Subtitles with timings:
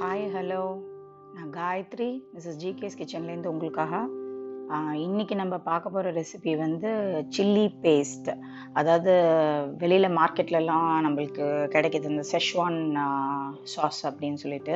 [0.00, 0.60] Hi hello
[1.36, 2.08] நான் Gayatri.
[2.32, 3.94] Mrs GK's கிச்சன்லேருந்து உங்களுக்காக
[4.68, 6.90] இன்றைக்கி இன்னைக்கு நம்ம பார்க்க போகிற ரெசிபி வந்து
[7.36, 8.28] சில்லி பேஸ்ட்
[8.80, 9.12] அதாவது
[9.80, 12.78] வெளியில் மார்க்கெட்லலாம் நம்மளுக்கு கிடைக்கிது இந்த செஷ்வான்
[13.74, 14.74] சாஸ் அப்படின்னு சொல்லிட்டு.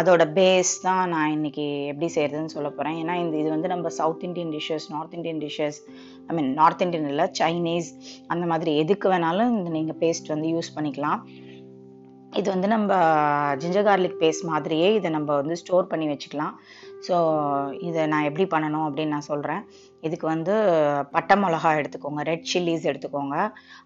[0.00, 4.26] அதோட பேஸ் தான் நான் இன்றைக்கி எப்படி செய்கிறதுன்னு சொல்ல போகிறேன் ஏன்னா இந்த இது வந்து நம்ம south
[4.28, 5.80] Indian dishes north Indian dishes
[6.26, 7.90] I mean north Indian இல்லை சைனீஸ்
[8.34, 11.22] அந்த மாதிரி எதுக்கு வேணாலும் இந்த நீங்கள் பேஸ்ட் வந்து யூஸ் பண்ணிக்கலாம்.
[12.40, 12.92] இது வந்து நம்ம
[13.62, 16.54] ஜிஞ்சர் கார்லிக் பேஸ்ட் மாதிரியே இதை நம்ம வந்து ஸ்டோர் பண்ணி வச்சுக்கலாம்.
[17.06, 17.16] ஸோ
[17.88, 19.62] இதை நான் எப்படி பண்ணணும் அப்படின்னு நான் சொல்கிறேன்
[20.06, 20.54] இதுக்கு வந்து
[21.14, 23.36] பட்டை மிளகா எடுத்துக்கோங்க ரெட் சில்லிஸ் எடுத்துக்கோங்க.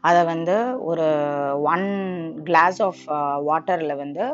[0.09, 0.56] அதை வந்து
[0.90, 1.06] ஒரு
[1.73, 1.88] ஒன்
[2.48, 3.02] கிளாஸ் ஆஃப்
[3.48, 4.24] வாட்டரில் வந்து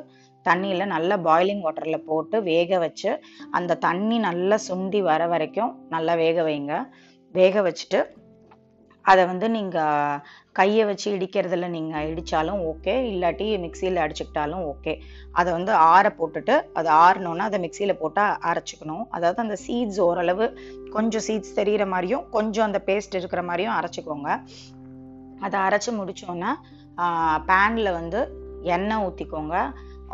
[0.47, 3.11] தண்ணியில் நல்லா பாய்லிங் வாட்டரில் போட்டு வேக வச்சு
[3.59, 6.75] அந்த தண்ணி நல்லா சுண்டி வர வரைக்கும் நல்லா வேக வைங்க.
[7.35, 8.01] வேக வச்சுட்டு
[9.11, 10.21] அதை வந்து நீங்கள்
[10.59, 14.93] கையை வச்சு இடிக்கிறதுல நீங்கள் இடித்தாலும் ஓகே இல்லாட்டி மிக்சியில் அடிச்சுக்கிட்டாலும் ஓகே
[15.39, 19.05] அதை வந்து ஆற போட்டுட்டு அது ஆறணுன்னா அதை மிக்சியில் போட்டு அரைச்சிக்கணும்.
[19.17, 20.47] அதாவது அந்த சீட்ஸ் ஓரளவு
[20.97, 24.29] கொஞ்சம் சீட்ஸ் தெரிகிற மாதிரியும் கொஞ்சம் அந்த பேஸ்ட் இருக்கிற மாதிரியும் அரைச்சிக்கோங்க.
[25.47, 26.53] அதை அரைச்சி முடிச்சோன்னா
[27.51, 28.21] பேனில் வந்து
[28.77, 29.57] எண்ணெய் ஊற்றிக்கோங்க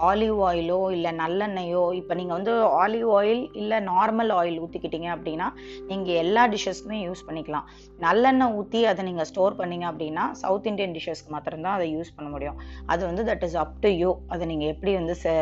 [0.07, 5.47] ஆலிவ் ஆயிலோ இல்லை நல்லெண்ணெயோ இப்போ நீங்கள் வந்து ஆலிவ் ஆயில் இல்லை நார்மல் ஆயில் ஊற்றிக்கிட்டீங்க அப்படின்னா
[5.91, 7.67] நீங்கள் எல்லா டிஷ்ஷஸ்க்குமே யூஸ் பண்ணிக்கலாம்.
[8.07, 12.59] நல்லெண்ணெய் ஊற்றி அதை நீங்கள் ஸ்டோர் பண்ணீங்க அப்படின்னா சவுத் இந்தியன் டிஷ்ஷஸ்க்கு மாத்திரம்தான் அதை யூஸ் பண்ண முடியும்.
[12.95, 15.35] அது வந்து that is up to you அதை நீங்கள் எப்படி வந்து ச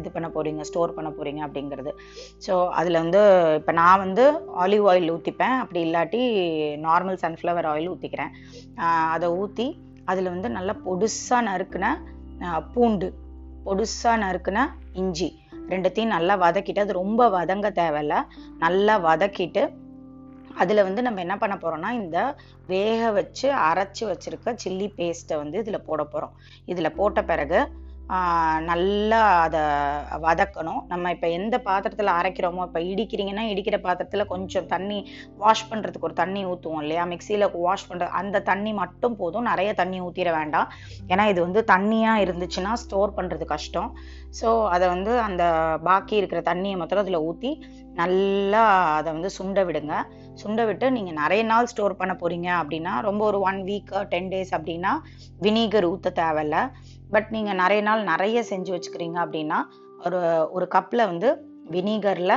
[0.00, 1.94] இது பண்ண போகிறீங்க ஸ்டோர் பண்ண போகிறீங்க அப்படிங்கிறது.
[2.46, 3.22] ஸோ அதில் வந்து
[3.60, 4.26] இப்போ நான் வந்து
[4.64, 6.22] ஆலிவ் ஆயில் ஊற்றிப்பேன் அப்படி இல்லாட்டி
[6.86, 8.32] நார்மல் சன்ஃப்ளவர் ஆயில் ஊற்றிக்கிறேன்
[9.16, 9.68] அதை ஊற்றி
[10.12, 11.86] அதில் வந்து நல்லா பொடுசாக நறுக்குன
[12.72, 13.08] பூண்டு
[13.64, 15.42] பொடுசாக நறுக்குன இஞ்சி.
[15.68, 18.26] ரெண்டுத்தையும் நல்லா வதக்கிட்டு அது ரொம்ப வதங்க தேவையில்ல.
[18.58, 19.62] நல்லா வதக்கிட்டு
[20.54, 25.82] அதில் வந்து நம்ம என்ன பண்ண போகிறோம்னா இந்த வேக வச்சு அரைச்சி வச்சிருக்க சில்லி பேஸ்ட்டை வந்து இதில்
[25.82, 27.60] போட போகிறோம் இதில் போட்ட பிறகு
[28.70, 29.60] நல்லா அதை
[30.24, 30.80] வதக்கணும்.
[30.92, 34.98] நம்ம இப்போ எந்த பாத்திரத்தில் அரைக்கிறோமோ இப்போ இடிக்கிறீங்கன்னா இடிக்கிற பாத்திரத்தில் கொஞ்சம் தண்ணி
[35.42, 37.04] வாஷ் பண்ணுறதுக்கு ஒரு தண்ணி ஊற்றுவோம் இல்லையா?
[37.12, 39.48] மிக்சியில் வாஷ் பண்ணுற அந்த தண்ணி மட்டும் போதும்.
[39.50, 40.68] நிறைய தண்ணி ஊற்றிட வேண்டாம்.
[41.12, 43.90] ஏன்னா இது வந்து தண்ணியாக இருந்துச்சுன்னா ஸ்டோர் பண்ணுறது கஷ்டம்.
[44.40, 45.44] ஸோ அதை வந்து அந்த
[45.88, 47.52] பாக்கி இருக்கிற தண்ணியை மாத்திரம் அதில் ஊற்றி
[48.02, 48.62] நல்லா
[48.98, 49.94] அதை வந்து சுண்ட விடுங்க.
[50.40, 54.52] சுண்ட விட்டு நீங்கள் நிறைய நாள் ஸ்டோர் பண்ண போகிறீங்க அப்படின்னா ரொம்ப ஒரு ஒன் வீக் டென் டேஸ்
[54.58, 54.92] அப்படின்னா
[55.44, 56.58] வினிகர் ஊற்ற தேவையில்ல.
[57.14, 59.58] பட் நீங்கள் நிறைய நாள் நிறைய செஞ்சு வச்சுக்கிறீங்க அப்படின்னா
[60.06, 61.28] ஒரு ஒரு கப்பில் வந்து
[61.70, 62.36] வினிகரில்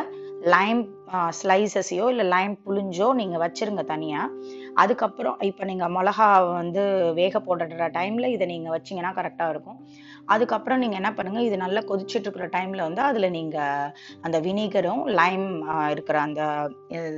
[0.53, 0.81] லைம்
[1.29, 4.33] ஸ்லைசஸையோ இல்லை லைம் புளிஞ்சோ நீங்கள் வச்சுருங்க தனியாக
[4.75, 6.81] அதுக்கப்புறம் இப்போ நீங்கள் மிளகா வந்து
[7.13, 9.79] வேக போடுற டைமில் இதை நீங்கள் வச்சீங்கன்னா கரெக்டாக இருக்கும்.
[10.27, 15.47] அதுக்கப்புறம் நீங்கள் என்ன பண்ணுங்கள் இது நல்லா கொதிச்சுட்டு இருக்கிற டைமில் வந்து அதில் நீங்கள் அந்த வினிகரும் லைம்
[15.91, 16.41] இருக்கிற அந்த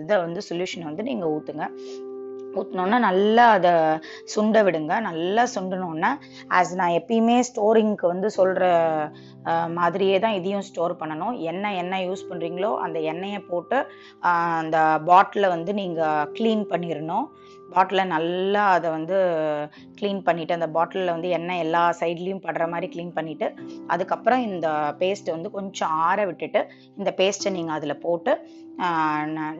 [0.02, 1.68] இதை வந்து சொல்யூஷன் வந்து நீங்கள் ஊற்றுங்க
[2.58, 3.72] ஊற்றினோன்னா நல்லா அதை
[4.34, 4.94] சுண்ட விடுங்க.
[5.10, 6.12] நல்லா சுண்டினோன்னா
[6.58, 8.64] ஆஸ் நான் எப்பயுமே ஸ்டோரிங்க்கு வந்து சொல்கிற
[9.80, 11.36] மாதிரியே தான் இதையும் ஸ்டோர் பண்ணணும்.
[11.52, 13.78] என்ன எண்ணெய் யூஸ் பண்ணுறீங்களோ அந்த எண்ணெயை போட்டு
[14.62, 14.78] அந்த
[15.10, 17.28] பாட்டிலை வந்து நீங்கள் க்ளீன் பண்ணிடணும்.
[17.74, 19.18] பாட்டிலை நல்லா அதை வந்து
[20.00, 23.50] க்ளீன் பண்ணிவிட்டு அந்த பாட்டிலில் வந்து எண்ணெய் எல்லா சைட்லேயும் படுற மாதிரி க்ளீன் பண்ணிவிட்டு
[23.96, 24.70] அதுக்கப்புறம் இந்த
[25.02, 26.62] பேஸ்ட்டை வந்து கொஞ்சம் ஆற விட்டுட்டு
[27.02, 28.34] இந்த பேஸ்ட்டை நீங்கள் அதில் போட்டு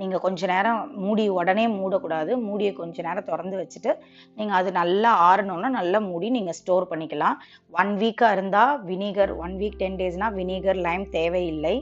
[0.02, 2.32] நீங்கள் கொஞ்ச நேரம் மூடி உடனே மூடக்கூடாது.
[2.46, 3.92] மூடியை கொஞ்ச நேரம் திறந்து வச்சுட்டு
[4.38, 7.36] நீங்கள் அது நல்லா ஆறணுன்னா நல்லா மூடி நீங்கள் ஸ்டோர் பண்ணிக்கலாம்.
[7.82, 11.76] ஒன் வீக்காக இருந்தால் வினிகர் ஒன் வீக் டென் டேஸ்னால் வினிகர் லைம் தேவையில்லை.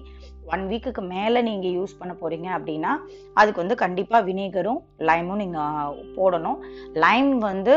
[0.53, 2.91] ஒன் வீக்குக்கு மேலே நீங்கள் யூஸ் பண்ண போகிறீங்க அப்படின்னா
[3.39, 6.59] அதுக்கு வந்து கண்டிப்பாக வினேகரும் லைமும் நீங்கள் போடணும்.
[7.05, 7.75] லைம் வந்து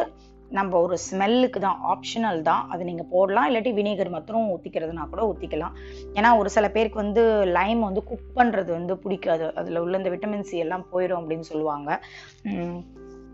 [0.58, 2.62] நம்ம ஒரு ஸ்மெல்லுக்கு தான் ஆப்ஷனல் தான்.
[2.72, 3.46] அது நீங்கள் போடலாம்.
[3.48, 5.74] இல்லாட்டி வினேகர் மாத்திரம் ஊற்றிக்கிறதுனா கூட ஊற்றிக்கலாம்
[6.18, 7.22] ஏன்னா ஒரு சில பேருக்கு வந்து
[7.58, 9.46] லைம் வந்து குக் பண்ணுறது வந்து பிடிக்காது.
[9.60, 11.90] அதில் உள்ள இந்த விட்டமின் சி எல்லாம் போயிடும் அப்படின்னு சொல்லுவாங்க.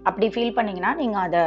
[0.09, 1.41] அப்படி ஃபீல் பண்ணிங்கன்னா நீங்கள் அதை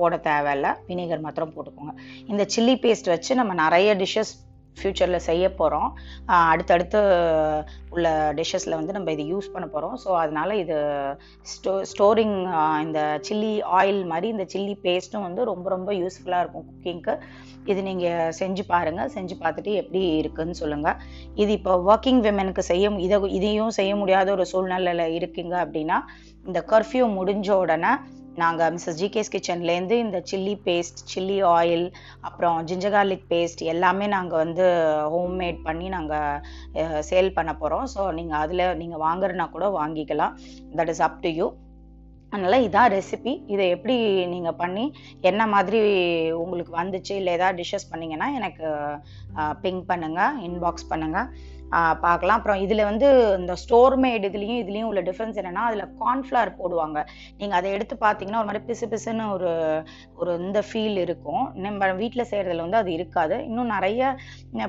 [0.00, 0.68] போட தேவையில்ல.
[0.90, 1.94] வினேகர் மாத்திரம் போட்டுக்கோங்க.
[2.32, 4.34] இந்த சில்லி பேஸ்ட் வச்சு நம்ம நிறைய டிஷ்ஷஸ்
[4.76, 5.88] ஃப்யூச்சரில் செய்ய போகிறோம்
[6.46, 7.00] அடுத்தடுத்து
[7.90, 10.76] உள்ள டிஷ்ஷஸில் வந்து நம்ம இது யூஸ் பண்ண போகிறோம் ஸோ அதனால் இது
[11.46, 12.36] ஸ்டோ ஸ்டோரிங்
[12.82, 17.14] இந்த சில்லி ஆயில் மாதிரி இந்த சில்லி பேஸ்ட்டும் வந்து ரொம்ப ரொம்ப யூஸ்ஃபுல்லாக இருக்கும் குக்கிங்க்கு
[17.64, 20.98] இது நீங்கள் செஞ்சு பாருங்கள் செஞ்சு பார்த்துட்டு எப்படி இருக்குதுன்னு சொல்லுங்கள்
[21.34, 25.98] இது இப்போ ஒர்க்கிங் விமனுக்கு செய்ய இதை இதையும் செய்ய முடியாத ஒரு சூழ்நிலையில் இருக்கீங்க அப்படின்னா
[26.46, 27.92] இந்த கர்ஃப்யூ முடிஞ்ச உடனே
[28.42, 31.86] நாங்கள் மிஸ்ஸஸ் ஜிகேஸ் கிச்சன்லேருந்து இந்த சில்லி பேஸ்ட் சில்லி ஆயில்
[32.28, 34.66] அப்புறம் ஜிஞ்சர் கார்லிக் பேஸ்ட் எல்லாமே நாங்கள் வந்து
[35.14, 40.34] ஹோம்மேட் பண்ணி நாங்கள் சேல் பண்ண போகிறோம் ஸோ நீங்கள் அதில் நீங்கள் வாங்குறனா கூட வாங்கிக்கலாம்.
[40.78, 41.48] That is up to you
[42.32, 43.96] அதனால் இதான் ரெசிபி இதை எப்படி
[44.32, 44.84] நீங்கள் பண்ணி
[45.30, 45.80] என்ன மாதிரி
[46.42, 48.64] உங்களுக்கு வந்துச்சு இல்லை ஏதாவது டிஷ்ஷஸ் பண்ணிங்கன்னா எனக்கு
[49.64, 51.28] பிங்க் பண்ணுங்கள் இன்பாக்ஸ் பண்ணுங்கள்
[52.04, 52.38] பார்க்கலாம்.
[52.38, 53.08] அப்புறம் இதில் வந்து
[53.38, 56.98] இந்த ஸ்டோர் மேட் இதுலேயும் இதுலேயும் உள்ள டிஃப்ரென்ஸ் என்னென்னா அதில் கார்ன்ஃப்ளவர் போடுவாங்க.
[57.40, 59.50] நீங்கள் அதை எடுத்து பார்த்தீங்கன்னா ஒரு மாதிரி பிசு பிசுன்னு ஒரு
[60.20, 61.44] ஒரு இந்த ஃபீல் இருக்கும்.
[61.64, 63.38] நம்ம வீட்டில் செய்கிறதுல வந்து அது இருக்காது.
[63.48, 64.14] இன்னும் நிறைய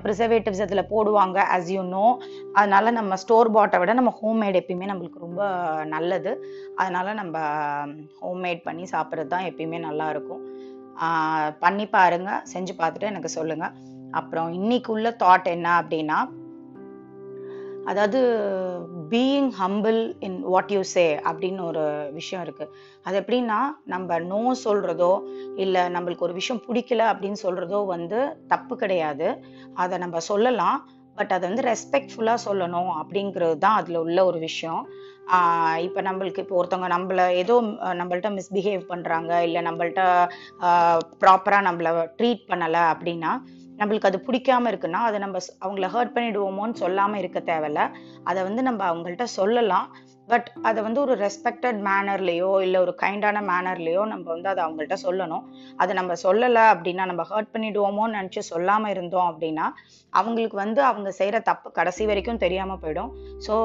[0.05, 2.05] ப்ரிசர்வேட்டிவ்ஸ் அதில் போடுவாங்க ஆஸ் யூ நோ
[2.59, 5.43] அதனால நம்ம ஸ்டோர் பாட்டை விட நம்ம ஹோம்மேட் எப்பயுமே நம்மளுக்கு ரொம்ப
[5.95, 6.33] நல்லது.
[6.81, 7.37] அதனால நம்ம
[8.23, 10.43] ஹோம்மேட் பண்ணி சாப்பிட்றது தான் எப்பயுமே நல்லா இருக்கும்.
[11.63, 13.73] பண்ணி பாருங்கள் செஞ்சு பார்த்துட்டு எனக்கு சொல்லுங்கள்
[14.19, 16.19] அப்புறம் இன்னைக்கு உள்ள தாட் என்ன அப்படின்னா
[17.89, 18.19] அதாவது
[19.13, 21.83] being humble in what you say அப்படின்னு ஒரு
[22.17, 22.71] விஷயம் இருக்குது
[23.07, 23.59] அது எப்படின்னா
[23.93, 25.11] நம்ம நோ சொல்கிறதோ
[25.65, 28.19] இல்லை நம்மளுக்கு ஒரு விஷயம் பிடிக்கல அப்படின்னு சொல்கிறதோ வந்து
[28.53, 29.27] தப்பு கிடையாது.
[29.83, 30.77] அதை நம்ம சொல்லலாம்.
[31.17, 34.81] பட் அதை வந்து ரெஸ்பெக்ட்ஃபுல்லாக சொல்லணும் அப்படிங்கிறது தான் அதில் உள்ள ஒரு விஷயம்.
[35.85, 37.55] இப்போ நம்மளுக்கு இப்போ ஒருத்தவங்க நம்மள ஏதோ
[37.99, 40.03] நம்மள்ட்ட மிஸ்பிஹேவ் பண்ணுறாங்க இல்லை நம்மள்ட்ட
[41.23, 41.89] ப்ராப்பராக நம்மள
[42.19, 43.31] ட்ரீட் பண்ணலை அப்படின்னா
[43.77, 47.91] நம்மளுக்கு அது பிடிக்காம இருக்குன்னா அதை நம்ம அவங்கள ஹர்ட் பண்ணிடுவோமோன்னு சொல்லாமல் இருக்க தேவையில்ல.
[48.23, 49.95] அதை வந்து நம்ம அவங்கள்ட்ட சொல்லலாம்.
[50.31, 55.43] பட் அதை வந்து ஒரு ரெஸ்பெக்டட் மேனர்லேயோ இல்லை ஒரு கைண்டான மேனர்லேயோ நம்ம வந்து அதை அவங்கள்ட்ட சொல்லணும்.
[55.81, 59.67] அதை நம்ம சொல்லலை அப்படின்னா நம்ம ஹர்ட் பண்ணிடுவோமோன்னு நினச்சி சொல்லாமல் இருந்தோம் அப்படின்னா
[60.13, 63.11] அவங்களுக்கு வந்து அவங்க செய்கிற தப்பு கடைசி வரைக்கும் தெரியாமல் போயிடும்.
[63.47, 63.55] So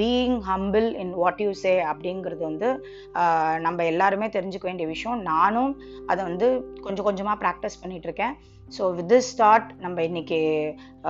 [0.00, 2.70] being humble in what you say அப்படிங்கிறது வந்து
[3.22, 5.22] uh, நம்ம எல்லாருமே தெரிஞ்சுக்க வேண்டிய விஷயம்.
[5.32, 5.72] நானும்
[6.10, 6.48] அதை வந்து
[6.88, 8.34] கொஞ்சம் கொஞ்சமாக ப்ராக்டிஸ் பண்ணிகிட்ருக்கேன் இருக்கேன்.
[8.76, 10.40] ஸோ வித் திஸ் ஸ்டார்ட் நம்ம இன்னைக்கு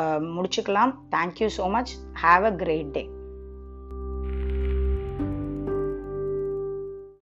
[0.00, 0.94] uh, முடிச்சுக்கலாம்.
[1.16, 1.92] Thank you so much
[2.24, 3.04] have a great day